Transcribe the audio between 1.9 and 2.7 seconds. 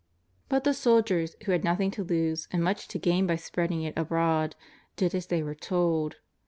to lose and